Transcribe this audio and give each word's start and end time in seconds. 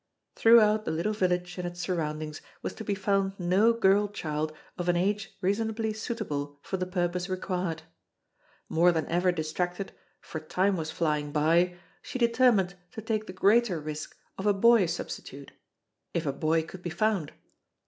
Throughout 0.35 0.83
the 0.85 0.89
little 0.89 1.13
village 1.13 1.59
and 1.59 1.67
its 1.67 1.79
surroundings 1.79 2.41
was 2.63 2.73
to 2.73 2.83
be 2.83 2.95
found 2.95 3.39
no 3.39 3.71
girl 3.71 4.07
child 4.07 4.51
of 4.75 4.89
an 4.89 4.95
age 4.97 5.37
reasonably 5.41 5.93
suitable 5.93 6.57
for 6.63 6.77
the 6.77 6.87
purpose 6.87 7.29
required. 7.29 7.83
More 8.67 8.91
than 8.91 9.05
ever 9.09 9.31
distracted, 9.31 9.91
for 10.19 10.39
time 10.39 10.75
was 10.75 10.89
flying 10.89 11.31
by, 11.31 11.77
she 12.01 12.17
determined 12.17 12.73
to 12.93 13.01
take 13.03 13.27
the 13.27 13.31
greater 13.33 13.79
risk 13.79 14.17
of 14.39 14.47
a 14.47 14.53
boy 14.55 14.87
substitute 14.87 15.51
if 16.15 16.25
a 16.25 16.33
boy 16.33 16.63
could 16.63 16.81
be 16.81 16.89
found. 16.89 17.33